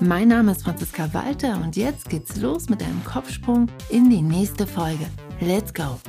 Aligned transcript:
Mein 0.00 0.28
Name 0.28 0.52
ist 0.52 0.64
Franziska 0.64 1.14
Walter 1.14 1.60
und 1.62 1.76
jetzt 1.76 2.08
geht's 2.10 2.36
los 2.36 2.68
mit 2.68 2.82
einem 2.82 3.02
Kopfsprung 3.04 3.68
in 3.90 4.10
die 4.10 4.22
nächste 4.22 4.66
Folge. 4.66 5.06
Let's 5.40 5.72
go! 5.72 6.00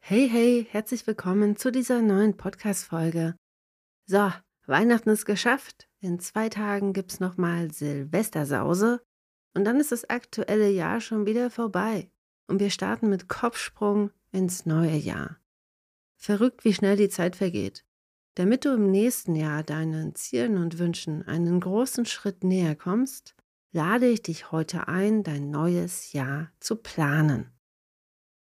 Hey, 0.00 0.28
hey, 0.28 0.66
herzlich 0.70 1.06
willkommen 1.06 1.56
zu 1.56 1.70
dieser 1.70 2.00
neuen 2.00 2.36
Podcast-Folge. 2.36 3.36
So, 4.06 4.32
Weihnachten 4.66 5.10
ist 5.10 5.26
geschafft. 5.26 5.86
In 6.00 6.18
zwei 6.18 6.48
Tagen 6.48 6.94
gibt's 6.94 7.20
nochmal 7.20 7.70
Silvestersause 7.70 9.02
und 9.54 9.64
dann 9.64 9.78
ist 9.78 9.92
das 9.92 10.08
aktuelle 10.08 10.70
Jahr 10.70 11.02
schon 11.02 11.26
wieder 11.26 11.50
vorbei 11.50 12.10
und 12.46 12.58
wir 12.58 12.70
starten 12.70 13.10
mit 13.10 13.28
Kopfsprung 13.28 14.10
ins 14.32 14.64
neue 14.64 14.96
Jahr. 14.96 15.36
Verrückt, 16.16 16.64
wie 16.64 16.72
schnell 16.72 16.96
die 16.96 17.10
Zeit 17.10 17.36
vergeht. 17.36 17.84
Damit 18.38 18.64
du 18.64 18.72
im 18.72 18.92
nächsten 18.92 19.34
Jahr 19.34 19.64
deinen 19.64 20.14
Zielen 20.14 20.58
und 20.58 20.78
Wünschen 20.78 21.26
einen 21.26 21.58
großen 21.58 22.06
Schritt 22.06 22.44
näher 22.44 22.76
kommst, 22.76 23.34
lade 23.72 24.06
ich 24.06 24.22
dich 24.22 24.52
heute 24.52 24.86
ein, 24.86 25.24
dein 25.24 25.50
neues 25.50 26.12
Jahr 26.12 26.52
zu 26.60 26.76
planen. 26.76 27.50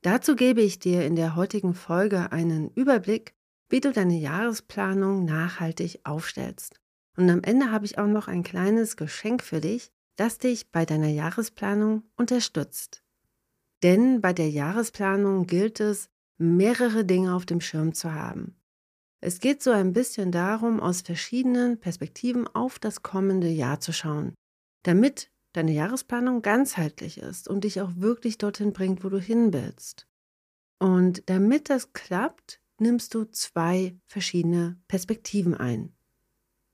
Dazu 0.03 0.37
gebe 0.37 0.61
ich 0.61 0.79
dir 0.79 1.05
in 1.05 1.17
der 1.17 1.35
heutigen 1.35 1.75
Folge 1.75 2.31
einen 2.31 2.71
Überblick, 2.71 3.35
wie 3.71 3.81
du 3.81 3.91
deine 3.91 4.17
Jahresplanung 4.17 5.25
nachhaltig 5.25 5.99
aufstellst. 6.05 6.79
Und 7.17 7.29
am 7.29 7.43
Ende 7.43 7.73
habe 7.73 7.85
ich 7.85 7.99
auch 7.99 8.07
noch 8.07 8.29
ein 8.29 8.45
kleines 8.45 8.97
Geschenk 8.97 9.43
für 9.43 9.61
dich, 9.61 9.91
das 10.15 10.39
dich 10.39 10.71
bei 10.71 10.87
deiner 10.87 11.09
Jahresplanung 11.09 12.05
unterstützt. 12.15 13.03
Denn 13.83 14.21
bei 14.21 14.33
der 14.33 14.49
Jahresplanung 14.49 15.49
gilt 15.49 15.81
es, 15.81 16.09
mehrere 16.39 17.05
Dinge 17.05 17.35
auf 17.35 17.47
dem 17.47 17.61
Schirm 17.61 17.95
zu 17.95 18.15
haben. 18.15 18.62
Es 19.25 19.39
geht 19.39 19.63
so 19.63 19.71
ein 19.71 19.93
bisschen 19.93 20.33
darum, 20.33 20.81
aus 20.81 21.03
verschiedenen 21.03 21.79
Perspektiven 21.79 22.49
auf 22.49 22.81
das 22.81 23.03
kommende 23.03 23.49
Jahr 23.49 23.79
zu 23.79 23.93
schauen, 23.93 24.35
damit 24.83 25.31
deine 25.53 25.71
Jahresplanung 25.71 26.43
ganzheitlich 26.43 27.19
ist 27.19 27.47
und 27.47 27.63
dich 27.63 27.81
auch 27.81 27.93
wirklich 27.95 28.37
dorthin 28.37 28.73
bringt, 28.73 29.05
wo 29.05 29.09
du 29.11 29.21
hin 29.21 29.53
willst. 29.53 30.09
Und 30.81 31.23
damit 31.31 31.71
das 31.71 31.93
klappt, 31.93 32.61
nimmst 32.81 33.15
du 33.15 33.25
zwei 33.27 33.97
verschiedene 34.09 34.81
Perspektiven 34.89 35.55
ein. 35.55 35.95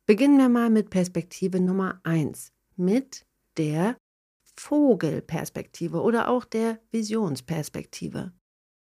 Beginnen 0.06 0.38
wir 0.38 0.48
mal 0.48 0.70
mit 0.70 0.88
Perspektive 0.88 1.60
Nummer 1.60 2.00
eins, 2.02 2.54
mit 2.76 3.26
der 3.58 3.98
Vogelperspektive 4.56 6.00
oder 6.00 6.28
auch 6.28 6.46
der 6.46 6.80
Visionsperspektive. 6.92 8.32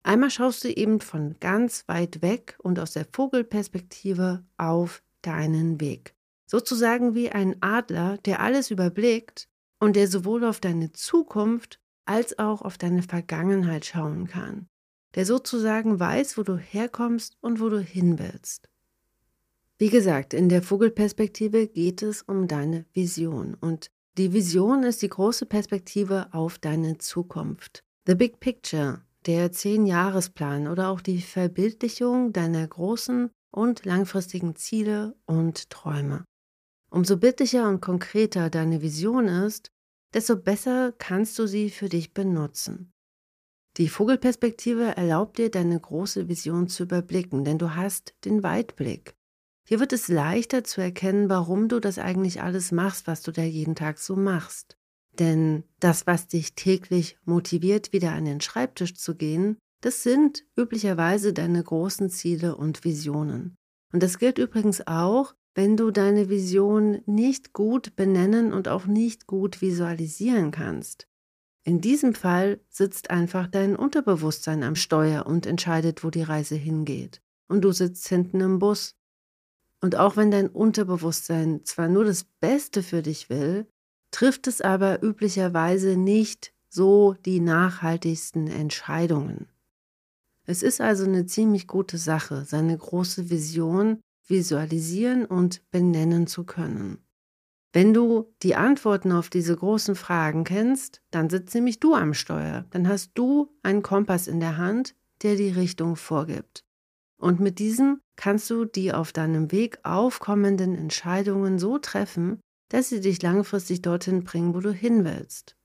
Einmal 0.04 0.32
schaust 0.32 0.64
du 0.64 0.70
eben 0.70 1.02
von 1.02 1.36
ganz 1.40 1.84
weit 1.88 2.22
weg 2.22 2.56
und 2.60 2.80
aus 2.80 2.94
der 2.94 3.06
Vogelperspektive 3.12 4.44
auf 4.58 5.04
deinen 5.22 5.82
Weg. 5.82 6.16
Sozusagen 6.46 7.16
wie 7.16 7.30
ein 7.30 7.62
Adler, 7.62 8.18
der 8.20 8.40
alles 8.40 8.72
überblickt 8.72 9.48
und 9.80 9.96
der 9.96 10.08
sowohl 10.08 10.46
auf 10.46 10.60
deine 10.60 10.92
Zukunft 10.94 11.80
als 12.06 12.40
auch 12.40 12.64
auf 12.64 12.78
deine 12.78 13.04
Vergangenheit 13.04 13.86
schauen 13.86 14.28
kann. 14.28 14.68
Der 15.16 15.26
sozusagen 15.26 16.00
weiß, 16.00 16.38
wo 16.38 16.44
du 16.44 16.58
herkommst 16.58 17.38
und 17.42 17.60
wo 17.60 17.70
du 17.70 17.80
hin 17.80 18.18
willst. 18.20 18.70
Wie 19.78 19.90
gesagt, 19.90 20.34
in 20.34 20.50
der 20.50 20.62
Vogelperspektive 20.62 21.68
geht 21.68 22.02
es 22.02 22.22
um 22.22 22.48
deine 22.48 22.86
Vision 22.94 23.54
und 23.54 23.92
die 24.18 24.34
Vision 24.34 24.84
ist 24.84 25.02
die 25.02 25.08
große 25.08 25.46
Perspektive 25.46 26.28
auf 26.34 26.58
deine 26.58 26.98
Zukunft. 26.98 27.84
The 28.06 28.16
Big 28.16 28.40
Picture, 28.40 29.02
der 29.30 29.52
Zehn-Jahresplan 29.52 30.68
oder 30.68 30.90
auch 30.90 31.02
die 31.02 31.22
Verbildlichung 31.22 32.34
deiner 32.34 32.68
großen 32.68 33.30
und 33.52 33.86
langfristigen 33.86 34.56
Ziele 34.56 35.16
und 35.28 35.70
Träume. 35.70 36.26
Umso 36.90 37.16
bildlicher 37.16 37.70
und 37.70 37.80
konkreter 37.80 38.50
deine 38.50 38.82
Vision 38.82 39.28
ist, 39.28 39.70
desto 40.16 40.36
besser 40.36 40.94
kannst 40.98 41.38
du 41.38 41.46
sie 41.46 41.70
für 41.70 41.90
dich 41.90 42.16
benutzen. 42.16 42.92
Die 43.78 43.88
Vogelperspektive 43.88 44.98
erlaubt 44.98 45.38
dir, 45.38 45.52
deine 45.52 45.80
große 45.80 46.28
Vision 46.28 46.68
zu 46.68 46.82
überblicken, 46.82 47.44
denn 47.44 47.60
du 47.60 47.76
hast 47.76 48.16
den 48.26 48.42
Weitblick. 48.42 49.16
Hier 49.68 49.80
wird 49.80 49.94
es 49.94 50.08
leichter 50.08 50.64
zu 50.64 50.82
erkennen, 50.82 51.30
warum 51.30 51.68
du 51.68 51.80
das 51.80 52.00
eigentlich 52.00 52.42
alles 52.42 52.72
machst, 52.72 53.06
was 53.06 53.22
du 53.22 53.32
da 53.32 53.44
jeden 53.44 53.76
Tag 53.76 54.00
so 54.00 54.16
machst. 54.16 54.79
Denn 55.20 55.64
das, 55.80 56.08
was 56.08 56.28
dich 56.28 56.56
täglich 56.56 57.18
motiviert, 57.26 57.92
wieder 57.92 58.14
an 58.14 58.26
den 58.26 58.42
Schreibtisch 58.42 58.96
zu 58.96 59.16
gehen, 59.16 59.58
das 59.82 60.04
sind 60.04 60.46
üblicherweise 60.58 61.34
deine 61.34 61.64
großen 61.64 62.10
Ziele 62.10 62.56
und 62.56 62.84
Visionen. 62.84 63.56
Und 63.92 64.04
das 64.04 64.18
gilt 64.18 64.38
übrigens 64.38 64.86
auch, 64.88 65.36
wenn 65.56 65.76
du 65.76 65.92
deine 65.92 66.30
Vision 66.30 67.02
nicht 67.06 67.54
gut 67.54 67.96
benennen 67.96 68.54
und 68.54 68.68
auch 68.68 68.86
nicht 68.86 69.28
gut 69.28 69.62
visualisieren 69.62 70.52
kannst. 70.52 71.08
In 71.64 71.82
diesem 71.82 72.14
Fall 72.14 72.62
sitzt 72.70 73.10
einfach 73.10 73.48
dein 73.48 73.76
Unterbewusstsein 73.76 74.64
am 74.64 74.76
Steuer 74.76 75.26
und 75.26 75.46
entscheidet, 75.46 76.04
wo 76.04 76.10
die 76.10 76.24
Reise 76.24 76.56
hingeht. 76.56 77.22
Und 77.48 77.62
du 77.62 77.72
sitzt 77.72 78.08
hinten 78.08 78.40
im 78.42 78.60
Bus. 78.60 78.96
Und 79.82 79.96
auch 79.96 80.18
wenn 80.18 80.32
dein 80.32 80.48
Unterbewusstsein 80.50 81.66
zwar 81.66 81.88
nur 81.88 82.06
das 82.06 82.24
Beste 82.24 82.84
für 82.84 83.02
dich 83.02 83.30
will, 83.30 83.68
trifft 84.12 84.48
es 84.48 84.62
aber 84.62 85.04
üblicherweise 85.04 85.98
nicht 85.98 86.54
so 86.70 87.16
die 87.26 87.40
nachhaltigsten 87.40 88.48
Entscheidungen. 88.48 89.48
Es 90.46 90.64
ist 90.64 90.82
also 90.82 91.04
eine 91.06 91.26
ziemlich 91.26 91.68
gute 91.68 91.98
Sache, 91.98 92.44
seine 92.46 92.78
große 92.78 93.30
Vision 93.30 94.02
visualisieren 94.28 95.26
und 95.26 95.62
benennen 95.72 96.28
zu 96.28 96.44
können. 96.44 97.04
Wenn 97.72 97.94
du 97.94 98.34
die 98.42 98.56
Antworten 98.56 99.12
auf 99.12 99.30
diese 99.30 99.56
großen 99.56 99.96
Fragen 99.96 100.44
kennst, 100.44 101.02
dann 101.12 101.30
sitzt 101.30 101.54
nämlich 101.54 101.80
du 101.80 101.94
am 101.94 102.16
Steuer. 102.16 102.66
Dann 102.72 102.88
hast 102.88 103.12
du 103.14 103.54
einen 103.62 103.84
Kompass 103.84 104.28
in 104.28 104.40
der 104.40 104.58
Hand, 104.58 104.96
der 105.22 105.36
die 105.36 105.50
Richtung 105.50 105.96
vorgibt. 105.96 106.64
Und 107.20 107.40
mit 107.40 107.60
diesem 107.60 108.02
kannst 108.16 108.50
du 108.50 108.66
die 108.66 108.92
auf 108.92 109.12
deinem 109.12 109.52
Weg 109.52 109.80
aufkommenden 109.84 110.76
Entscheidungen 110.76 111.60
so 111.60 111.78
treffen, 111.78 112.40
dass 112.70 112.90
sie 112.90 113.02
dich 113.02 113.22
langfristig 113.22 113.82
dorthin 113.82 114.24
bringen, 114.24 114.54
wo 114.54 114.60
du 114.60 114.72
hin 114.72 115.04
willst. 115.04 115.56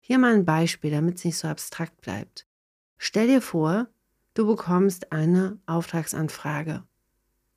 Hier 0.00 0.18
mal 0.18 0.34
ein 0.34 0.44
Beispiel, 0.44 0.90
damit 0.90 1.16
es 1.16 1.24
nicht 1.24 1.36
so 1.36 1.48
abstrakt 1.48 2.00
bleibt. 2.00 2.46
Stell 2.96 3.28
dir 3.28 3.42
vor, 3.42 3.88
du 4.34 4.46
bekommst 4.46 5.12
eine 5.12 5.58
Auftragsanfrage. 5.66 6.82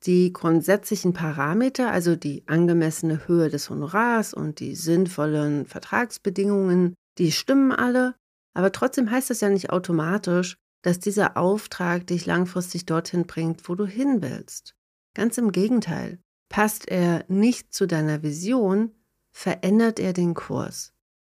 Die 0.04 0.32
grundsätzlichen 0.32 1.12
Parameter, 1.12 1.90
also 1.90 2.16
die 2.16 2.42
angemessene 2.46 3.26
Höhe 3.26 3.48
des 3.48 3.70
Honorars 3.70 4.34
und 4.34 4.60
die 4.60 4.74
sinnvollen 4.74 5.66
Vertragsbedingungen, 5.66 6.94
die 7.18 7.32
stimmen 7.32 7.72
alle, 7.72 8.16
aber 8.52 8.72
trotzdem 8.72 9.10
heißt 9.10 9.30
das 9.30 9.40
ja 9.40 9.48
nicht 9.48 9.70
automatisch, 9.70 10.56
dass 10.82 10.98
dieser 10.98 11.36
Auftrag 11.36 12.06
dich 12.06 12.26
langfristig 12.26 12.84
dorthin 12.86 13.26
bringt, 13.26 13.68
wo 13.68 13.74
du 13.74 13.86
hin 13.86 14.20
willst. 14.20 14.74
Ganz 15.14 15.38
im 15.38 15.52
Gegenteil. 15.52 16.18
Passt 16.52 16.86
er 16.86 17.24
nicht 17.28 17.72
zu 17.72 17.86
deiner 17.86 18.22
Vision, 18.22 18.90
verändert 19.30 19.98
er 19.98 20.12
den 20.12 20.34
Kurs. 20.34 20.92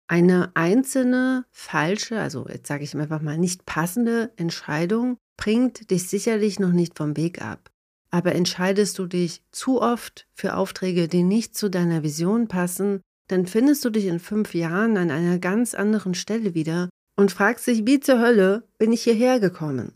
Eine 0.08 0.52
einzelne 0.54 1.46
falsche, 1.50 2.19
also 2.19 2.46
jetzt 2.48 2.68
sage 2.68 2.84
ich 2.84 2.96
einfach 2.96 3.24
mal 3.24 3.40
nicht 3.40 3.66
passende 3.66 4.31
Entscheidung 4.38 5.18
bringt 5.36 5.90
dich 5.90 6.08
sicherlich 6.08 6.60
noch 6.60 6.72
nicht 6.72 6.96
vom 6.96 7.18
Weg 7.18 7.42
ab. 7.42 7.72
Aber 8.12 8.36
entscheidest 8.36 9.00
du 9.00 9.08
dich 9.08 9.42
zu 9.52 9.81
oft 9.81 10.28
für 10.36 10.56
Aufträge, 10.56 11.08
die 11.08 11.24
nicht 11.24 11.58
zu 11.58 11.70
deiner 11.70 12.04
Vision 12.04 12.48
passen, 12.48 13.02
dann 13.28 13.48
findest 13.48 13.84
du 13.86 13.90
dich 13.90 14.06
in 14.06 14.20
fünf 14.20 14.54
Jahren 14.54 14.98
an 14.98 15.10
einer 15.10 15.40
ganz 15.40 15.74
anderen 15.74 16.13
Stelle 16.13 16.54
wieder 16.54 16.90
und 17.16 17.31
fragst 17.31 17.66
dich, 17.66 17.88
wie 17.88 18.00
zur 18.00 18.20
Hölle 18.20 18.68
bin 18.78 18.94
ich 18.94 19.02
hierher 19.02 19.40
gekommen? 19.40 19.94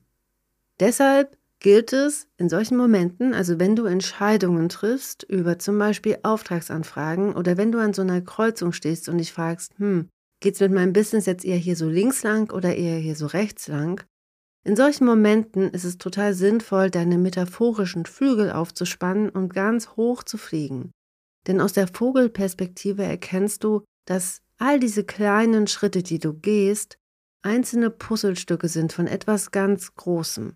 Deshalb 0.80 1.38
gilt 1.62 1.94
es 1.94 2.28
in 2.38 2.50
solchen 2.50 2.76
Momenten, 2.76 3.34
also 3.34 3.60
wenn 3.60 3.76
du 3.76 3.86
Entscheidungen 3.86 4.68
triffst 4.68 5.24
über 5.24 5.60
zum 5.60 5.78
Beispiel 5.78 6.18
Auftragsanfragen 6.24 7.36
oder 7.36 7.56
wenn 7.56 7.72
du 7.72 7.80
an 7.80 7.94
so 7.94 8.02
einer 8.02 8.22
Kreuzung 8.22 8.74
stehst 8.74 9.08
und 9.08 9.20
dich 9.20 9.32
fragst, 9.32 9.78
hm, 9.78 10.10
geht's 10.42 10.60
mit 10.60 10.72
meinem 10.72 10.92
Business 10.92 11.28
jetzt 11.28 11.46
eher 11.46 11.58
hier 11.58 11.76
so 11.76 11.88
links 11.88 12.24
lang 12.24 12.52
oder 12.52 12.76
eher 12.76 12.98
hier 12.98 13.16
so 13.16 13.28
rechts 13.28 13.68
lang? 13.68 14.04
In 14.64 14.76
solchen 14.76 15.06
Momenten 15.06 15.70
ist 15.70 15.86
es 15.86 15.98
total 15.98 16.34
sinnvoll, 16.34 16.90
deine 16.90 17.18
metaphorischen 17.18 18.06
Flügel 18.06 18.52
aufzuspannen 18.52 19.30
und 19.30 19.54
ganz 19.54 19.90
hoch 19.96 20.24
zu 20.24 20.38
fliegen. 20.38 20.92
Denn 21.48 21.62
aus 21.62 21.74
der 21.74 21.88
Vogelperspektive 21.88 23.04
erkennst 23.04 23.64
du, 23.64 23.84
dass 24.06 24.42
all 24.58 24.80
diese 24.80 25.04
kleinen 25.04 25.68
Schritte, 25.68 26.04
die 26.04 26.20
du 26.20 26.34
gehst, 26.34 26.98
einzelne 27.44 27.90
Puzzlestücke 27.90 28.68
sind 28.68 28.94
von 28.94 29.08
etwas 29.08 29.52
ganz 29.52 29.96
Großem. 29.96 30.56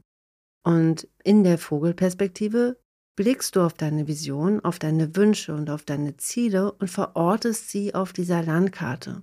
Und 0.66 1.08
in 1.24 1.44
der 1.44 1.60
Vogelperspektive 1.60 2.78
blickst 3.16 3.56
du 3.56 3.62
auf 3.62 3.74
deine 3.74 4.08
Vision, 4.08 4.60
auf 4.62 4.80
deine 4.80 5.16
Wünsche 5.16 5.54
und 5.54 5.70
auf 5.70 5.84
deine 5.84 6.18
Ziele 6.18 6.72
und 6.72 6.90
verortest 6.90 7.70
sie 7.70 7.94
auf 7.94 8.14
dieser 8.14 8.42
Landkarte. 8.42 9.22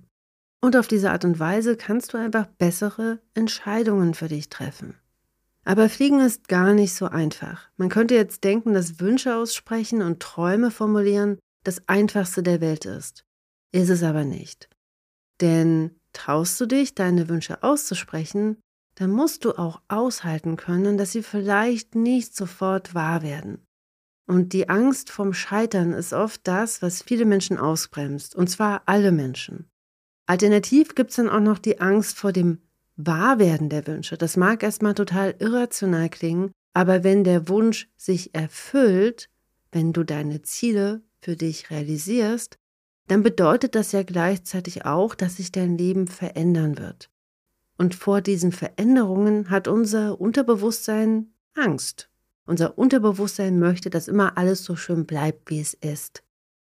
Und 0.61 0.77
auf 0.77 0.87
diese 0.87 1.11
Art 1.11 1.25
und 1.25 1.39
Weise 1.39 1.75
kannst 1.75 2.13
du 2.13 2.17
einfach 2.17 2.47
bessere 2.47 3.19
Entscheidungen 3.33 4.13
für 4.13 4.29
dich 4.29 4.49
treffen. 4.49 4.95
Aber 5.65 5.89
Fliegen 5.89 6.21
ist 6.21 6.47
gar 6.47 6.73
nicht 6.73 6.93
so 6.93 7.07
einfach. 7.07 7.69
Man 7.75 7.89
könnte 7.89 8.15
jetzt 8.15 8.45
denken, 8.45 8.73
dass 8.73 9.01
Wünsche 9.01 9.35
aussprechen 9.35 10.01
und 10.01 10.21
Träume 10.21 10.71
formulieren 10.71 11.39
das 11.65 11.87
einfachste 11.87 12.41
der 12.41 12.61
Welt 12.61 12.85
ist. 12.85 13.25
Ist 13.73 13.89
es 13.89 14.03
aber 14.03 14.23
nicht. 14.23 14.69
Denn 15.41 15.91
traust 16.13 16.59
du 16.61 16.65
dich, 16.65 16.95
deine 16.95 17.27
Wünsche 17.27 17.63
auszusprechen, 17.63 18.57
dann 18.95 19.11
musst 19.11 19.45
du 19.45 19.57
auch 19.57 19.81
aushalten 19.87 20.55
können, 20.55 20.97
dass 20.97 21.11
sie 21.11 21.23
vielleicht 21.23 21.95
nicht 21.95 22.35
sofort 22.35 22.93
wahr 22.93 23.21
werden. 23.21 23.65
Und 24.25 24.53
die 24.53 24.69
Angst 24.69 25.09
vom 25.09 25.33
Scheitern 25.33 25.93
ist 25.93 26.13
oft 26.13 26.41
das, 26.47 26.81
was 26.81 27.01
viele 27.01 27.25
Menschen 27.25 27.57
ausbremst, 27.57 28.35
und 28.35 28.49
zwar 28.49 28.83
alle 28.85 29.11
Menschen. 29.11 29.69
Alternativ 30.25 30.95
gibt 30.95 31.09
es 31.09 31.17
dann 31.17 31.29
auch 31.29 31.41
noch 31.41 31.59
die 31.59 31.81
Angst 31.81 32.17
vor 32.17 32.31
dem 32.31 32.59
Wahrwerden 32.95 33.69
der 33.69 33.85
Wünsche. 33.87 34.17
Das 34.17 34.37
mag 34.37 34.63
erstmal 34.63 34.93
total 34.93 35.35
irrational 35.39 36.09
klingen, 36.09 36.51
aber 36.73 37.03
wenn 37.03 37.23
der 37.23 37.49
Wunsch 37.49 37.89
sich 37.97 38.33
erfüllt, 38.33 39.29
wenn 39.71 39.91
du 39.91 40.03
deine 40.03 40.41
Ziele 40.43 41.01
für 41.19 41.35
dich 41.35 41.69
realisierst, 41.69 42.57
dann 43.07 43.23
bedeutet 43.23 43.75
das 43.75 43.91
ja 43.91 44.03
gleichzeitig 44.03 44.85
auch, 44.85 45.15
dass 45.15 45.37
sich 45.37 45.51
dein 45.51 45.77
Leben 45.77 46.07
verändern 46.07 46.77
wird. 46.77 47.09
Und 47.77 47.95
vor 47.95 48.21
diesen 48.21 48.51
Veränderungen 48.51 49.49
hat 49.49 49.67
unser 49.67 50.19
Unterbewusstsein 50.21 51.33
Angst. 51.55 52.09
Unser 52.45 52.77
Unterbewusstsein 52.77 53.57
möchte, 53.59 53.89
dass 53.89 54.07
immer 54.07 54.37
alles 54.37 54.63
so 54.63 54.75
schön 54.75 55.05
bleibt, 55.05 55.49
wie 55.49 55.59
es 55.59 55.73
ist. 55.73 56.23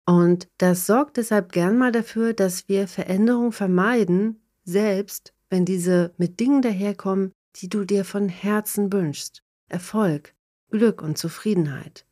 Und 0.05 0.47
das 0.57 0.85
sorgt 0.85 1.17
deshalb 1.17 1.51
gern 1.51 1.77
mal 1.77 1.91
dafür, 1.91 2.33
dass 2.33 2.67
wir 2.67 2.87
Veränderungen 2.87 3.51
vermeiden, 3.51 4.41
selbst 4.65 5.33
wenn 5.49 5.65
diese 5.65 6.13
mit 6.17 6.39
Dingen 6.39 6.61
daherkommen, 6.61 7.31
die 7.57 7.69
du 7.69 7.85
dir 7.85 8.05
von 8.05 8.27
Herzen 8.27 8.91
wünschst. 8.91 9.43
Erfolg, 9.69 10.33
Glück 10.71 11.01
und 11.01 11.17
Zufriedenheit. 11.17 12.05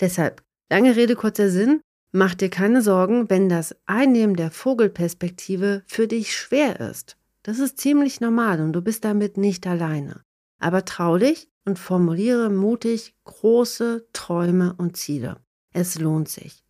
Deshalb, 0.00 0.42
lange 0.70 0.96
Rede, 0.96 1.14
kurzer 1.14 1.50
Sinn, 1.50 1.80
mach 2.12 2.34
dir 2.34 2.48
keine 2.48 2.82
Sorgen, 2.82 3.28
wenn 3.30 3.48
das 3.48 3.76
Einnehmen 3.86 4.36
der 4.36 4.50
Vogelperspektive 4.50 5.82
für 5.86 6.08
dich 6.08 6.34
schwer 6.34 6.80
ist. 6.80 7.17
Das 7.48 7.60
ist 7.60 7.78
ziemlich 7.78 8.20
normal 8.20 8.60
und 8.60 8.74
du 8.74 8.82
bist 8.82 9.06
damit 9.06 9.38
nicht 9.38 9.66
alleine. 9.66 10.20
Aber 10.60 10.84
trau 10.84 11.16
dich 11.16 11.48
und 11.64 11.78
formuliere 11.78 12.50
mutig 12.50 13.14
große 13.24 14.06
Träume 14.12 14.74
und 14.76 14.98
Ziele. 14.98 15.38
Es 15.72 15.98
lohnt 15.98 16.28
sich. 16.28 16.62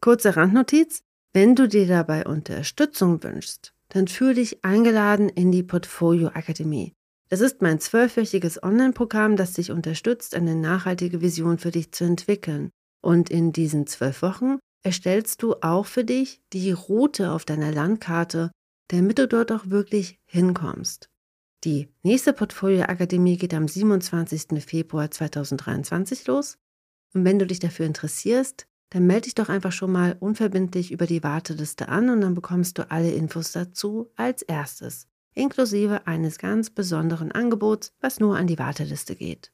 Kurze 0.00 0.36
Randnotiz, 0.36 1.02
wenn 1.32 1.56
du 1.56 1.66
dir 1.66 1.88
dabei 1.88 2.26
Unterstützung 2.26 3.20
wünschst, 3.24 3.74
dann 3.88 4.06
fühle 4.06 4.34
dich 4.34 4.64
eingeladen 4.64 5.28
in 5.30 5.50
die 5.50 5.64
Portfolio 5.64 6.28
Akademie. 6.28 6.92
Das 7.28 7.40
ist 7.40 7.60
mein 7.60 7.80
zwölfwöchiges 7.80 8.62
Online-Programm, 8.62 9.34
das 9.34 9.54
dich 9.54 9.72
unterstützt, 9.72 10.36
eine 10.36 10.54
nachhaltige 10.54 11.20
Vision 11.20 11.58
für 11.58 11.72
dich 11.72 11.90
zu 11.90 12.04
entwickeln. 12.04 12.70
Und 13.02 13.30
in 13.30 13.50
diesen 13.50 13.88
zwölf 13.88 14.22
Wochen 14.22 14.60
erstellst 14.84 15.42
du 15.42 15.56
auch 15.60 15.86
für 15.86 16.04
dich 16.04 16.40
die 16.52 16.70
Route 16.70 17.32
auf 17.32 17.44
deiner 17.44 17.72
Landkarte, 17.72 18.52
damit 18.92 19.18
du 19.18 19.28
dort 19.28 19.52
auch 19.52 19.70
wirklich 19.70 20.18
hinkommst. 20.26 21.08
Die 21.62 21.88
nächste 22.02 22.32
Portfolio 22.32 22.82
Akademie 22.82 23.36
geht 23.36 23.54
am 23.54 23.68
27. 23.68 24.62
Februar 24.64 25.10
2023 25.10 26.26
los. 26.26 26.58
Und 27.14 27.24
wenn 27.24 27.38
du 27.38 27.46
dich 27.46 27.60
dafür 27.60 27.86
interessierst, 27.86 28.66
dann 28.90 29.06
melde 29.06 29.22
dich 29.22 29.34
doch 29.34 29.48
einfach 29.48 29.72
schon 29.72 29.92
mal 29.92 30.16
unverbindlich 30.18 30.90
über 30.90 31.06
die 31.06 31.22
Warteliste 31.22 31.88
an 31.88 32.10
und 32.10 32.20
dann 32.22 32.34
bekommst 32.34 32.78
du 32.78 32.90
alle 32.90 33.12
Infos 33.12 33.52
dazu 33.52 34.10
als 34.16 34.42
erstes, 34.42 35.06
inklusive 35.34 36.06
eines 36.08 36.38
ganz 36.38 36.70
besonderen 36.70 37.30
Angebots, 37.30 37.92
was 38.00 38.18
nur 38.18 38.36
an 38.36 38.48
die 38.48 38.58
Warteliste 38.58 39.14
geht. 39.14 39.52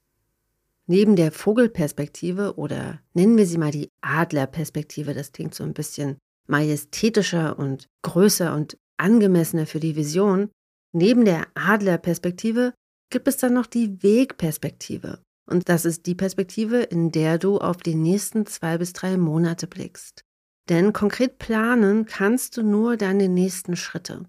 Neben 0.86 1.16
der 1.16 1.32
Vogelperspektive 1.32 2.54
oder 2.56 3.00
nennen 3.12 3.36
wir 3.36 3.46
sie 3.46 3.58
mal 3.58 3.72
die 3.72 3.90
Adlerperspektive, 4.00 5.12
das 5.12 5.32
klingt 5.32 5.54
so 5.54 5.64
ein 5.64 5.74
bisschen 5.74 6.16
majestätischer 6.46 7.58
und 7.58 7.88
größer 8.02 8.54
und 8.54 8.78
angemessener 8.98 9.66
für 9.66 9.80
die 9.80 9.96
Vision, 9.96 10.50
Neben 10.98 11.26
der 11.26 11.46
Adlerperspektive 11.54 12.72
gibt 13.10 13.28
es 13.28 13.36
dann 13.36 13.52
noch 13.52 13.66
die 13.66 14.02
Wegperspektive. 14.02 15.22
Und 15.46 15.68
das 15.68 15.84
ist 15.84 16.06
die 16.06 16.14
Perspektive, 16.14 16.78
in 16.78 17.12
der 17.12 17.36
du 17.36 17.58
auf 17.58 17.76
die 17.76 17.94
nächsten 17.94 18.46
zwei 18.46 18.78
bis 18.78 18.94
drei 18.94 19.18
Monate 19.18 19.66
blickst. 19.66 20.22
Denn 20.70 20.94
konkret 20.94 21.38
planen 21.38 22.06
kannst 22.06 22.56
du 22.56 22.62
nur 22.62 22.96
deine 22.96 23.28
nächsten 23.28 23.76
Schritte. 23.76 24.24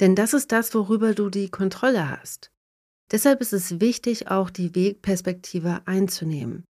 Denn 0.00 0.16
das 0.16 0.34
ist 0.34 0.50
das, 0.50 0.74
worüber 0.74 1.14
du 1.14 1.30
die 1.30 1.50
Kontrolle 1.50 2.10
hast. 2.10 2.50
Deshalb 3.12 3.40
ist 3.40 3.52
es 3.52 3.78
wichtig, 3.80 4.28
auch 4.28 4.50
die 4.50 4.74
Wegperspektive 4.74 5.82
einzunehmen. 5.86 6.64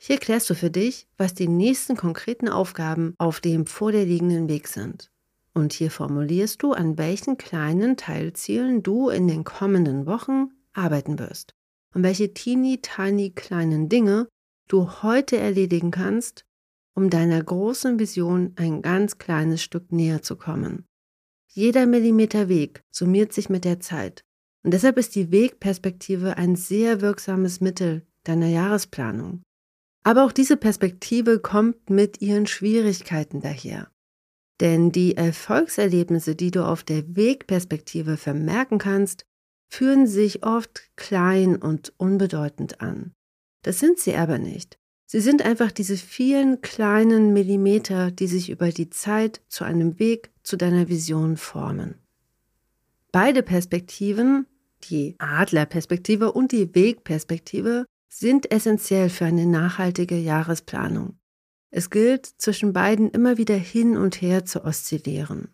Hier 0.00 0.18
klärst 0.18 0.50
du 0.50 0.54
für 0.56 0.70
dich, 0.70 1.06
was 1.16 1.34
die 1.34 1.48
nächsten 1.48 1.96
konkreten 1.96 2.48
Aufgaben 2.48 3.14
auf 3.18 3.38
dem 3.38 3.66
vor 3.66 3.92
dir 3.92 4.04
liegenden 4.04 4.48
Weg 4.48 4.66
sind. 4.66 5.08
Und 5.58 5.72
hier 5.72 5.90
formulierst 5.90 6.62
du, 6.62 6.72
an 6.72 6.98
welchen 6.98 7.36
kleinen 7.36 7.96
Teilzielen 7.96 8.84
du 8.84 9.08
in 9.08 9.26
den 9.26 9.42
kommenden 9.42 10.06
Wochen 10.06 10.50
arbeiten 10.72 11.18
wirst 11.18 11.52
und 11.92 12.04
welche 12.04 12.32
teeny 12.32 12.80
tiny 12.80 13.30
kleinen 13.30 13.88
Dinge 13.88 14.28
du 14.68 15.02
heute 15.02 15.36
erledigen 15.36 15.90
kannst, 15.90 16.44
um 16.94 17.10
deiner 17.10 17.42
großen 17.42 17.98
Vision 17.98 18.52
ein 18.54 18.82
ganz 18.82 19.18
kleines 19.18 19.60
Stück 19.60 19.90
näher 19.90 20.22
zu 20.22 20.36
kommen. 20.36 20.86
Jeder 21.48 21.86
Millimeter 21.86 22.48
Weg 22.48 22.84
summiert 22.92 23.32
sich 23.32 23.48
mit 23.48 23.64
der 23.64 23.80
Zeit 23.80 24.22
und 24.62 24.72
deshalb 24.72 24.96
ist 24.96 25.16
die 25.16 25.32
Wegperspektive 25.32 26.36
ein 26.36 26.54
sehr 26.54 27.00
wirksames 27.00 27.60
Mittel 27.60 28.06
deiner 28.22 28.46
Jahresplanung. 28.46 29.42
Aber 30.04 30.24
auch 30.24 30.32
diese 30.32 30.56
Perspektive 30.56 31.40
kommt 31.40 31.90
mit 31.90 32.22
ihren 32.22 32.46
Schwierigkeiten 32.46 33.40
daher. 33.40 33.90
Denn 34.60 34.90
die 34.90 35.16
Erfolgserlebnisse, 35.16 36.34
die 36.34 36.50
du 36.50 36.64
auf 36.64 36.82
der 36.82 37.16
Wegperspektive 37.16 38.16
vermerken 38.16 38.78
kannst, 38.78 39.24
fühlen 39.68 40.06
sich 40.06 40.44
oft 40.44 40.82
klein 40.96 41.56
und 41.56 41.92
unbedeutend 41.96 42.80
an. 42.80 43.12
Das 43.62 43.78
sind 43.78 43.98
sie 43.98 44.16
aber 44.16 44.38
nicht. 44.38 44.78
Sie 45.06 45.20
sind 45.20 45.42
einfach 45.42 45.72
diese 45.72 45.96
vielen 45.96 46.60
kleinen 46.60 47.32
Millimeter, 47.32 48.10
die 48.10 48.26
sich 48.26 48.50
über 48.50 48.70
die 48.70 48.90
Zeit 48.90 49.40
zu 49.48 49.64
einem 49.64 49.98
Weg 49.98 50.30
zu 50.42 50.56
deiner 50.56 50.88
Vision 50.88 51.36
formen. 51.36 51.94
Beide 53.10 53.42
Perspektiven, 53.42 54.46
die 54.90 55.14
Adlerperspektive 55.18 56.32
und 56.32 56.52
die 56.52 56.74
Wegperspektive, 56.74 57.86
sind 58.08 58.50
essentiell 58.50 59.08
für 59.08 59.24
eine 59.24 59.46
nachhaltige 59.46 60.16
Jahresplanung. 60.16 61.18
Es 61.70 61.90
gilt, 61.90 62.26
zwischen 62.26 62.72
beiden 62.72 63.10
immer 63.10 63.36
wieder 63.36 63.56
hin 63.56 63.96
und 63.96 64.22
her 64.22 64.44
zu 64.44 64.64
oszillieren. 64.64 65.48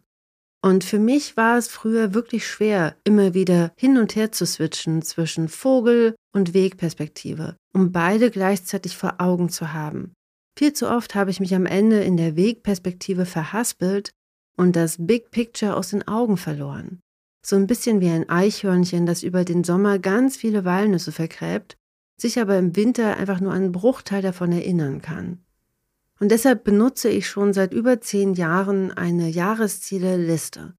Und 0.62 0.82
für 0.82 0.98
mich 0.98 1.36
war 1.36 1.58
es 1.58 1.68
früher 1.68 2.14
wirklich 2.14 2.46
schwer, 2.46 2.96
immer 3.04 3.34
wieder 3.34 3.72
hin 3.76 3.98
und 3.98 4.16
her 4.16 4.32
zu 4.32 4.46
switchen 4.46 5.02
zwischen 5.02 5.48
Vogel 5.48 6.14
und 6.32 6.54
Wegperspektive, 6.54 7.56
um 7.74 7.92
beide 7.92 8.30
gleichzeitig 8.30 8.96
vor 8.96 9.16
Augen 9.18 9.50
zu 9.50 9.74
haben. 9.74 10.14
Viel 10.56 10.72
zu 10.72 10.88
oft 10.88 11.14
habe 11.14 11.30
ich 11.30 11.40
mich 11.40 11.54
am 11.54 11.66
Ende 11.66 12.00
in 12.00 12.16
der 12.16 12.36
Wegperspektive 12.36 13.26
verhaspelt 13.26 14.12
und 14.56 14.76
das 14.76 14.96
Big 14.98 15.30
Picture 15.30 15.76
aus 15.76 15.90
den 15.90 16.06
Augen 16.06 16.36
verloren. 16.36 17.00
So 17.44 17.56
ein 17.56 17.66
bisschen 17.66 18.00
wie 18.00 18.08
ein 18.08 18.30
Eichhörnchen, 18.30 19.04
das 19.04 19.22
über 19.22 19.44
den 19.44 19.64
Sommer 19.64 19.98
ganz 19.98 20.36
viele 20.36 20.64
Walnüsse 20.64 21.12
vergräbt, 21.12 21.76
sich 22.18 22.40
aber 22.40 22.56
im 22.56 22.74
Winter 22.74 23.18
einfach 23.18 23.40
nur 23.40 23.52
einen 23.52 23.72
Bruchteil 23.72 24.22
davon 24.22 24.52
erinnern 24.52 25.02
kann. 25.02 25.44
Und 26.20 26.30
deshalb 26.30 26.64
benutze 26.64 27.08
ich 27.08 27.28
schon 27.28 27.52
seit 27.52 27.74
über 27.74 28.00
zehn 28.00 28.34
Jahren 28.34 28.92
eine 28.92 29.28
Jahresziele-Liste. 29.28 30.74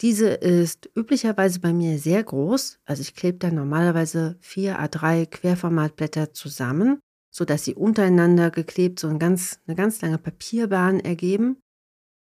Diese 0.00 0.28
ist 0.28 0.88
üblicherweise 0.94 1.58
bei 1.58 1.72
mir 1.72 1.98
sehr 1.98 2.22
groß, 2.22 2.78
also 2.84 3.00
ich 3.00 3.16
klebe 3.16 3.38
da 3.38 3.50
normalerweise 3.50 4.36
vier 4.40 4.78
A3 4.78 5.26
Querformatblätter 5.26 6.32
zusammen, 6.32 7.00
sodass 7.32 7.64
sie 7.64 7.74
untereinander 7.74 8.50
geklebt 8.50 9.00
so 9.00 9.08
ein 9.08 9.18
ganz, 9.18 9.58
eine 9.66 9.74
ganz 9.74 10.00
lange 10.00 10.18
Papierbahn 10.18 11.00
ergeben. 11.00 11.58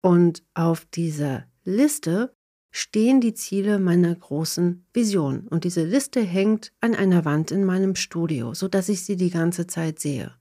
Und 0.03 0.45
auf 0.55 0.85
dieser 0.85 1.47
Liste 1.65 2.33
stehen 2.71 3.21
die 3.21 3.35
Ziele 3.35 3.79
meiner 3.79 4.15
großen 4.15 4.87
Vision. 4.93 5.49
Und 5.49 5.65
diese 5.65 5.85
Liste 5.85 6.21
hängt 6.21 6.73
an 6.81 6.95
einer 6.95 7.25
Wand 7.25 7.51
in 7.51 7.65
meinem 7.65 7.97
Studio, 7.97 8.55
sodass 8.55 8.89
ich 8.89 9.05
sie 9.05 9.17
die 9.17 9.31
ganze 9.31 9.67
Zeit 9.67 9.99
sehe. 9.99 10.33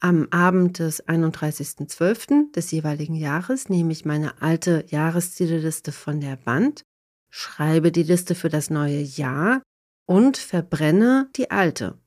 Am 0.00 0.28
Abend 0.30 0.78
des 0.80 1.06
31.12. 1.06 2.52
des 2.52 2.70
jeweiligen 2.70 3.14
Jahres 3.14 3.68
nehme 3.68 3.92
ich 3.92 4.04
meine 4.04 4.42
alte 4.42 4.84
Jahreszieleliste 4.88 5.92
von 5.92 6.20
der 6.20 6.44
Wand, 6.44 6.82
schreibe 7.30 7.90
die 7.90 8.02
Liste 8.02 8.34
für 8.34 8.48
das 8.48 8.70
neue 8.70 9.00
Jahr 9.00 9.62
und 10.06 10.36
verbrenne 10.36 11.30
die 11.36 11.50
alte. 11.50 11.98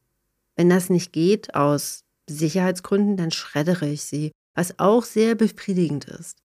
Wenn 0.55 0.69
das 0.69 0.89
nicht 0.89 1.11
geht 1.11 1.55
aus 1.55 2.01
Sicherheitsgründen, 2.29 3.17
dann 3.17 3.31
schreddere 3.31 3.87
ich 3.87 4.03
sie, 4.03 4.31
was 4.55 4.79
auch 4.79 5.03
sehr 5.03 5.35
befriedigend 5.35 6.05
ist. 6.05 6.37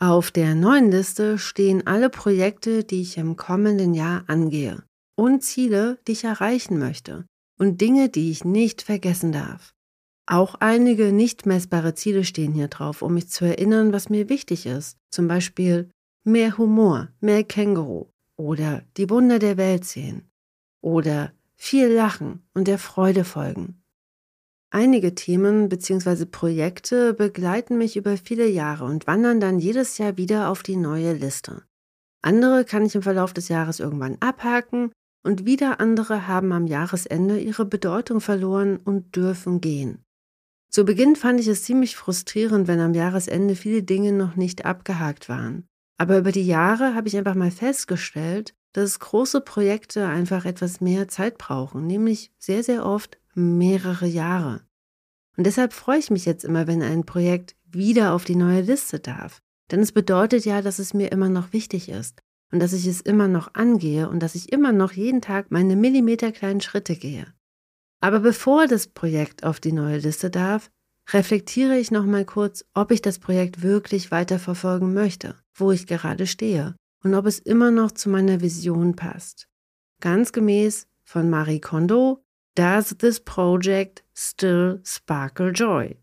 Auf 0.00 0.30
der 0.30 0.54
neuen 0.54 0.90
Liste 0.90 1.38
stehen 1.38 1.86
alle 1.86 2.08
Projekte, 2.08 2.84
die 2.84 3.02
ich 3.02 3.18
im 3.18 3.36
kommenden 3.36 3.94
Jahr 3.94 4.24
angehe 4.28 4.84
und 5.16 5.42
Ziele, 5.42 5.98
die 6.06 6.12
ich 6.12 6.24
erreichen 6.24 6.78
möchte 6.78 7.26
und 7.58 7.80
Dinge, 7.80 8.08
die 8.08 8.30
ich 8.30 8.44
nicht 8.44 8.82
vergessen 8.82 9.32
darf. 9.32 9.74
Auch 10.30 10.56
einige 10.56 11.10
nicht 11.10 11.46
messbare 11.46 11.94
Ziele 11.94 12.22
stehen 12.22 12.52
hier 12.52 12.68
drauf, 12.68 13.00
um 13.00 13.14
mich 13.14 13.30
zu 13.30 13.46
erinnern, 13.46 13.94
was 13.94 14.10
mir 14.10 14.28
wichtig 14.28 14.66
ist. 14.66 14.98
Zum 15.08 15.26
Beispiel 15.26 15.88
mehr 16.22 16.58
Humor, 16.58 17.08
mehr 17.20 17.44
Känguru 17.44 18.08
oder 18.36 18.82
die 18.98 19.08
Wunder 19.08 19.38
der 19.38 19.56
Welt 19.56 19.86
sehen 19.86 20.28
oder 20.82 21.32
viel 21.56 21.88
Lachen 21.88 22.42
und 22.52 22.68
der 22.68 22.76
Freude 22.76 23.24
folgen. 23.24 23.82
Einige 24.68 25.14
Themen 25.14 25.70
bzw. 25.70 26.26
Projekte 26.26 27.14
begleiten 27.14 27.78
mich 27.78 27.96
über 27.96 28.18
viele 28.18 28.46
Jahre 28.48 28.84
und 28.84 29.06
wandern 29.06 29.40
dann 29.40 29.58
jedes 29.58 29.96
Jahr 29.96 30.18
wieder 30.18 30.50
auf 30.50 30.62
die 30.62 30.76
neue 30.76 31.14
Liste. 31.14 31.62
Andere 32.20 32.66
kann 32.66 32.84
ich 32.84 32.94
im 32.94 33.00
Verlauf 33.00 33.32
des 33.32 33.48
Jahres 33.48 33.80
irgendwann 33.80 34.18
abhaken 34.20 34.92
und 35.22 35.46
wieder 35.46 35.80
andere 35.80 36.28
haben 36.28 36.52
am 36.52 36.66
Jahresende 36.66 37.40
ihre 37.40 37.64
Bedeutung 37.64 38.20
verloren 38.20 38.76
und 38.76 39.16
dürfen 39.16 39.62
gehen. 39.62 40.04
Zu 40.70 40.84
Beginn 40.84 41.16
fand 41.16 41.40
ich 41.40 41.48
es 41.48 41.62
ziemlich 41.62 41.96
frustrierend, 41.96 42.68
wenn 42.68 42.80
am 42.80 42.94
Jahresende 42.94 43.56
viele 43.56 43.82
Dinge 43.82 44.12
noch 44.12 44.36
nicht 44.36 44.66
abgehakt 44.66 45.28
waren. 45.28 45.66
Aber 45.96 46.18
über 46.18 46.30
die 46.30 46.46
Jahre 46.46 46.94
habe 46.94 47.08
ich 47.08 47.16
einfach 47.16 47.34
mal 47.34 47.50
festgestellt, 47.50 48.54
dass 48.72 49.00
große 49.00 49.40
Projekte 49.40 50.06
einfach 50.06 50.44
etwas 50.44 50.80
mehr 50.80 51.08
Zeit 51.08 51.38
brauchen, 51.38 51.86
nämlich 51.86 52.32
sehr, 52.38 52.62
sehr 52.62 52.84
oft 52.84 53.18
mehrere 53.34 54.06
Jahre. 54.06 54.62
Und 55.36 55.44
deshalb 55.46 55.72
freue 55.72 55.98
ich 55.98 56.10
mich 56.10 56.26
jetzt 56.26 56.44
immer, 56.44 56.66
wenn 56.66 56.82
ein 56.82 57.04
Projekt 57.04 57.56
wieder 57.64 58.12
auf 58.12 58.24
die 58.24 58.36
neue 58.36 58.60
Liste 58.60 59.00
darf. 59.00 59.40
Denn 59.70 59.80
es 59.80 59.92
bedeutet 59.92 60.44
ja, 60.44 60.62
dass 60.62 60.78
es 60.78 60.94
mir 60.94 61.12
immer 61.12 61.28
noch 61.28 61.52
wichtig 61.52 61.88
ist 61.88 62.20
und 62.52 62.60
dass 62.60 62.72
ich 62.72 62.86
es 62.86 63.00
immer 63.00 63.28
noch 63.28 63.54
angehe 63.54 64.08
und 64.08 64.20
dass 64.20 64.34
ich 64.34 64.52
immer 64.52 64.72
noch 64.72 64.92
jeden 64.92 65.20
Tag 65.20 65.50
meine 65.50 65.76
millimeterkleinen 65.76 66.60
Schritte 66.60 66.96
gehe. 66.96 67.26
Aber 68.00 68.20
bevor 68.20 68.66
das 68.66 68.86
Projekt 68.86 69.44
auf 69.44 69.60
die 69.60 69.72
neue 69.72 69.98
Liste 69.98 70.30
darf, 70.30 70.70
reflektiere 71.12 71.78
ich 71.78 71.90
nochmal 71.90 72.24
kurz, 72.24 72.64
ob 72.74 72.90
ich 72.90 73.02
das 73.02 73.18
Projekt 73.18 73.62
wirklich 73.62 74.10
weiterverfolgen 74.10 74.92
möchte, 74.94 75.34
wo 75.54 75.72
ich 75.72 75.86
gerade 75.86 76.26
stehe 76.26 76.76
und 77.02 77.14
ob 77.14 77.26
es 77.26 77.38
immer 77.38 77.70
noch 77.70 77.92
zu 77.92 78.08
meiner 78.08 78.40
Vision 78.40 78.94
passt. 78.94 79.48
Ganz 80.00 80.32
gemäß 80.32 80.86
von 81.04 81.30
Marie 81.30 81.60
Kondo, 81.60 82.22
Does 82.54 82.96
this 82.98 83.20
project 83.20 84.02
still 84.14 84.80
sparkle 84.84 85.50
joy? 85.50 85.96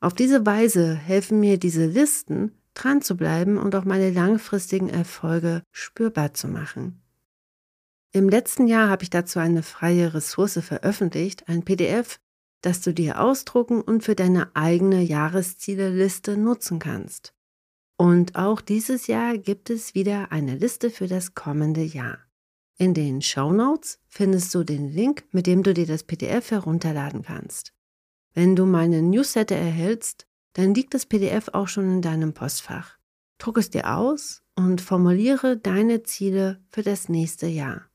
Auf 0.00 0.14
diese 0.14 0.44
Weise 0.44 0.94
helfen 0.94 1.38
mir 1.38 1.56
diese 1.56 1.86
Listen, 1.86 2.50
dran 2.74 3.02
zu 3.02 3.16
bleiben 3.16 3.58
und 3.58 3.74
auch 3.76 3.84
meine 3.84 4.10
langfristigen 4.10 4.88
Erfolge 4.88 5.62
spürbar 5.70 6.34
zu 6.34 6.48
machen. 6.48 7.01
Im 8.14 8.28
letzten 8.28 8.66
Jahr 8.66 8.90
habe 8.90 9.04
ich 9.04 9.10
dazu 9.10 9.38
eine 9.38 9.62
freie 9.62 10.12
Ressource 10.12 10.58
veröffentlicht, 10.62 11.48
ein 11.48 11.64
PDF, 11.64 12.20
das 12.60 12.82
du 12.82 12.92
dir 12.92 13.20
ausdrucken 13.20 13.80
und 13.80 14.04
für 14.04 14.14
deine 14.14 14.54
eigene 14.54 15.00
Jahreszieleliste 15.00 16.36
nutzen 16.36 16.78
kannst. 16.78 17.32
Und 17.96 18.36
auch 18.36 18.60
dieses 18.60 19.06
Jahr 19.06 19.38
gibt 19.38 19.70
es 19.70 19.94
wieder 19.94 20.30
eine 20.30 20.56
Liste 20.56 20.90
für 20.90 21.06
das 21.06 21.34
kommende 21.34 21.82
Jahr. 21.82 22.18
In 22.76 22.92
den 22.92 23.22
Show 23.22 23.52
Notes 23.52 23.98
findest 24.08 24.54
du 24.54 24.62
den 24.62 24.90
Link, 24.90 25.24
mit 25.32 25.46
dem 25.46 25.62
du 25.62 25.72
dir 25.72 25.86
das 25.86 26.04
PDF 26.04 26.50
herunterladen 26.50 27.22
kannst. 27.22 27.72
Wenn 28.34 28.56
du 28.56 28.66
meinen 28.66 29.08
Newsletter 29.10 29.56
erhältst, 29.56 30.26
dann 30.52 30.74
liegt 30.74 30.92
das 30.92 31.06
PDF 31.06 31.48
auch 31.52 31.68
schon 31.68 31.90
in 31.90 32.02
deinem 32.02 32.34
Postfach. 32.34 32.98
Druck 33.38 33.58
es 33.58 33.70
dir 33.70 33.96
aus 33.96 34.42
und 34.54 34.80
formuliere 34.80 35.56
deine 35.56 36.02
Ziele 36.02 36.60
für 36.68 36.82
das 36.82 37.08
nächste 37.08 37.46
Jahr. 37.46 37.91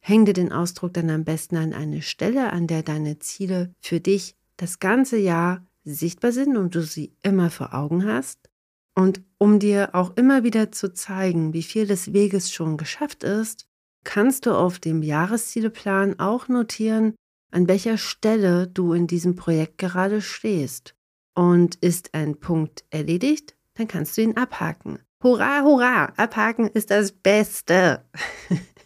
Häng 0.00 0.24
dir 0.24 0.32
den 0.32 0.52
Ausdruck 0.52 0.94
dann 0.94 1.10
am 1.10 1.24
besten 1.24 1.56
an 1.56 1.74
eine 1.74 2.02
Stelle, 2.02 2.52
an 2.52 2.66
der 2.66 2.82
deine 2.82 3.18
Ziele 3.18 3.72
für 3.80 4.00
dich 4.00 4.34
das 4.56 4.78
ganze 4.78 5.18
Jahr 5.18 5.66
sichtbar 5.84 6.32
sind 6.32 6.56
und 6.56 6.74
du 6.74 6.82
sie 6.82 7.14
immer 7.22 7.50
vor 7.50 7.74
Augen 7.74 8.04
hast. 8.04 8.50
Und 8.94 9.22
um 9.38 9.58
dir 9.58 9.94
auch 9.94 10.16
immer 10.16 10.42
wieder 10.42 10.72
zu 10.72 10.92
zeigen, 10.92 11.52
wie 11.52 11.62
viel 11.62 11.86
des 11.86 12.12
Weges 12.12 12.52
schon 12.52 12.76
geschafft 12.76 13.24
ist, 13.24 13.66
kannst 14.04 14.46
du 14.46 14.52
auf 14.52 14.78
dem 14.78 15.02
Jahreszieleplan 15.02 16.18
auch 16.18 16.48
notieren, 16.48 17.14
an 17.50 17.68
welcher 17.68 17.98
Stelle 17.98 18.66
du 18.66 18.92
in 18.92 19.06
diesem 19.06 19.36
Projekt 19.36 19.78
gerade 19.78 20.20
stehst. 20.20 20.94
Und 21.34 21.76
ist 21.76 22.14
ein 22.14 22.40
Punkt 22.40 22.84
erledigt, 22.90 23.56
dann 23.74 23.88
kannst 23.88 24.16
du 24.16 24.22
ihn 24.22 24.36
abhaken. 24.36 24.98
Hurra, 25.22 25.62
hurra, 25.62 26.06
abhaken 26.16 26.68
ist 26.68 26.90
das 26.90 27.12
Beste. 27.12 28.04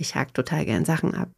Ich 0.00 0.14
hake 0.14 0.32
total 0.32 0.64
gern 0.64 0.86
Sachen 0.86 1.14
ab. 1.14 1.30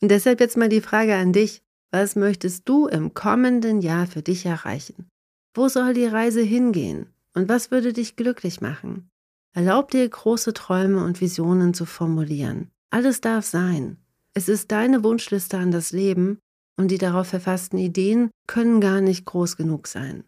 Und 0.00 0.10
deshalb 0.10 0.40
jetzt 0.40 0.56
mal 0.56 0.70
die 0.70 0.80
Frage 0.80 1.14
an 1.14 1.34
dich. 1.34 1.62
Was 1.90 2.16
möchtest 2.16 2.66
du 2.66 2.86
im 2.86 3.12
kommenden 3.12 3.82
Jahr 3.82 4.06
für 4.06 4.22
dich 4.22 4.46
erreichen? 4.46 5.10
Wo 5.52 5.68
soll 5.68 5.92
die 5.92 6.06
Reise 6.06 6.40
hingehen? 6.40 7.12
Und 7.34 7.50
was 7.50 7.70
würde 7.70 7.92
dich 7.92 8.16
glücklich 8.16 8.62
machen? 8.62 9.10
Erlaub 9.52 9.90
dir 9.90 10.08
große 10.08 10.54
Träume 10.54 11.04
und 11.04 11.20
Visionen 11.20 11.74
zu 11.74 11.84
formulieren. 11.84 12.70
Alles 12.88 13.20
darf 13.20 13.44
sein. 13.44 13.98
Es 14.32 14.48
ist 14.48 14.72
deine 14.72 15.04
Wunschliste 15.04 15.58
an 15.58 15.70
das 15.70 15.92
Leben 15.92 16.38
und 16.78 16.90
die 16.90 16.98
darauf 16.98 17.26
verfassten 17.26 17.78
Ideen 17.78 18.30
können 18.46 18.80
gar 18.80 19.02
nicht 19.02 19.26
groß 19.26 19.58
genug 19.58 19.86
sein. 19.86 20.24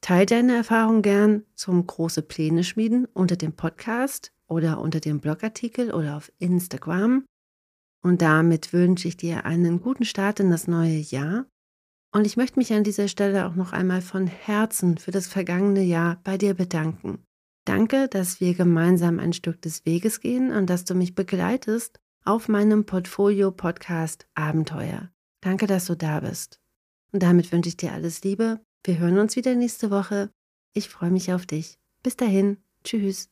Teil 0.00 0.26
deine 0.26 0.56
Erfahrung 0.56 1.02
gern 1.02 1.44
zum 1.54 1.86
große 1.86 2.22
Pläne 2.22 2.64
schmieden 2.64 3.06
unter 3.14 3.36
dem 3.36 3.52
Podcast 3.52 4.32
oder 4.52 4.80
unter 4.80 5.00
dem 5.00 5.20
Blogartikel 5.20 5.92
oder 5.92 6.16
auf 6.16 6.30
Instagram. 6.38 7.24
Und 8.04 8.22
damit 8.22 8.72
wünsche 8.72 9.08
ich 9.08 9.16
dir 9.16 9.44
einen 9.44 9.80
guten 9.80 10.04
Start 10.04 10.40
in 10.40 10.50
das 10.50 10.66
neue 10.68 10.98
Jahr. 10.98 11.46
Und 12.14 12.26
ich 12.26 12.36
möchte 12.36 12.58
mich 12.58 12.72
an 12.72 12.84
dieser 12.84 13.08
Stelle 13.08 13.46
auch 13.46 13.54
noch 13.54 13.72
einmal 13.72 14.02
von 14.02 14.26
Herzen 14.26 14.98
für 14.98 15.12
das 15.12 15.26
vergangene 15.26 15.82
Jahr 15.82 16.20
bei 16.24 16.36
dir 16.36 16.54
bedanken. 16.54 17.24
Danke, 17.64 18.08
dass 18.08 18.40
wir 18.40 18.54
gemeinsam 18.54 19.18
ein 19.18 19.32
Stück 19.32 19.62
des 19.62 19.86
Weges 19.86 20.20
gehen 20.20 20.52
und 20.52 20.68
dass 20.68 20.84
du 20.84 20.94
mich 20.94 21.14
begleitest 21.14 21.98
auf 22.24 22.48
meinem 22.48 22.84
Portfolio-Podcast 22.84 24.26
Abenteuer. 24.34 25.10
Danke, 25.40 25.66
dass 25.66 25.86
du 25.86 25.96
da 25.96 26.20
bist. 26.20 26.60
Und 27.12 27.22
damit 27.22 27.50
wünsche 27.52 27.68
ich 27.68 27.76
dir 27.76 27.92
alles 27.92 28.22
Liebe. 28.22 28.60
Wir 28.84 28.98
hören 28.98 29.18
uns 29.18 29.36
wieder 29.36 29.54
nächste 29.54 29.90
Woche. 29.90 30.30
Ich 30.74 30.88
freue 30.88 31.10
mich 31.10 31.32
auf 31.32 31.46
dich. 31.46 31.78
Bis 32.02 32.16
dahin. 32.16 32.58
Tschüss. 32.84 33.31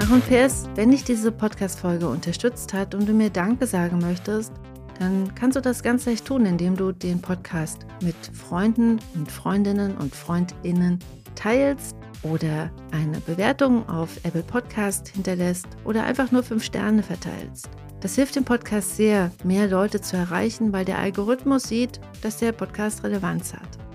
Ach 0.00 0.10
und 0.10 0.30
wenn 0.76 0.90
dich 0.90 1.04
diese 1.04 1.32
Podcast-Folge 1.32 2.08
unterstützt 2.08 2.72
hat 2.72 2.94
und 2.94 3.08
du 3.08 3.12
mir 3.12 3.30
Danke 3.30 3.66
sagen 3.66 3.98
möchtest, 3.98 4.52
dann 4.98 5.34
kannst 5.34 5.56
du 5.56 5.60
das 5.60 5.82
ganz 5.82 6.06
leicht 6.06 6.24
tun, 6.24 6.44
indem 6.46 6.76
du 6.76 6.92
den 6.92 7.20
Podcast 7.20 7.86
mit 8.02 8.16
Freunden 8.32 8.98
und 9.14 9.30
Freundinnen 9.30 9.96
und 9.96 10.14
Freundinnen 10.14 10.98
teilst 11.34 11.96
oder 12.22 12.70
eine 12.90 13.20
Bewertung 13.20 13.88
auf 13.88 14.18
Apple 14.24 14.42
Podcast 14.42 15.08
hinterlässt 15.08 15.68
oder 15.84 16.04
einfach 16.04 16.32
nur 16.32 16.42
fünf 16.42 16.64
Sterne 16.64 17.02
verteilst. 17.02 17.68
Das 18.00 18.14
hilft 18.14 18.36
dem 18.36 18.44
Podcast 18.44 18.96
sehr, 18.96 19.30
mehr 19.44 19.66
Leute 19.66 20.00
zu 20.00 20.16
erreichen, 20.16 20.72
weil 20.72 20.84
der 20.84 20.98
Algorithmus 20.98 21.64
sieht, 21.64 22.00
dass 22.22 22.38
der 22.38 22.52
Podcast 22.52 23.02
Relevanz 23.02 23.52
hat. 23.52 23.87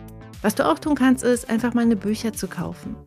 Was 0.43 0.55
du 0.55 0.69
auch 0.69 0.77
tun 0.77 0.95
kannst, 0.95 1.23
ist 1.23 1.49
einfach 1.49 1.73
meine 1.73 1.95
Bücher 1.95 2.33
zu 2.33 2.49
kaufen. 2.49 2.97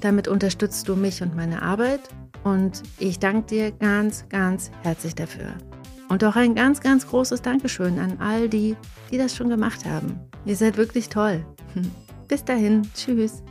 Damit 0.00 0.28
unterstützt 0.28 0.88
du 0.88 0.94
mich 0.94 1.22
und 1.22 1.34
meine 1.34 1.60
Arbeit 1.60 2.00
und 2.44 2.84
ich 3.00 3.18
danke 3.18 3.48
dir 3.48 3.72
ganz, 3.72 4.28
ganz 4.28 4.70
herzlich 4.82 5.16
dafür. 5.16 5.54
Und 6.08 6.22
auch 6.22 6.36
ein 6.36 6.54
ganz, 6.54 6.80
ganz 6.80 7.08
großes 7.08 7.42
Dankeschön 7.42 7.98
an 7.98 8.18
all 8.20 8.48
die, 8.48 8.76
die 9.10 9.18
das 9.18 9.34
schon 9.34 9.48
gemacht 9.48 9.84
haben. 9.84 10.20
Ihr 10.44 10.54
seid 10.54 10.76
wirklich 10.76 11.08
toll. 11.08 11.44
Bis 12.28 12.44
dahin, 12.44 12.82
tschüss. 12.94 13.42